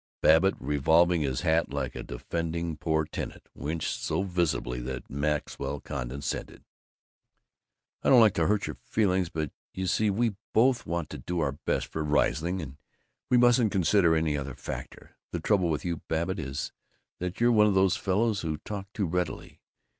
Babbitt, 0.23 0.55
revolving 0.59 1.21
his 1.21 1.41
hat 1.41 1.71
like 1.71 1.93
a 1.93 2.01
defaulting 2.01 2.75
poor 2.75 3.05
tenant, 3.05 3.47
winced 3.53 4.03
so 4.03 4.23
visibly 4.23 4.79
that 4.79 5.07
Maxwell 5.11 5.79
condescended: 5.79 6.63
"I 8.01 8.09
don't 8.09 8.19
like 8.19 8.33
to 8.33 8.47
hurt 8.47 8.65
your 8.65 8.77
feelings, 8.83 9.29
but 9.29 9.51
you 9.75 9.85
see 9.85 10.09
we 10.09 10.33
both 10.53 10.87
want 10.87 11.11
to 11.11 11.19
do 11.19 11.39
our 11.41 11.51
best 11.51 11.85
for 11.85 12.03
Riesling, 12.03 12.63
and 12.63 12.77
we 13.29 13.37
mustn't 13.37 13.71
consider 13.71 14.15
any 14.15 14.35
other 14.35 14.55
factor. 14.55 15.17
The 15.29 15.39
trouble 15.39 15.69
with 15.69 15.85
you, 15.85 15.97
Babbitt, 16.07 16.39
is 16.39 16.71
that 17.19 17.39
you're 17.39 17.51
one 17.51 17.67
of 17.67 17.75
these 17.75 17.95
fellows 17.95 18.41
who 18.41 18.57
talk 18.57 18.91
too 18.93 19.05
readily. 19.05 19.61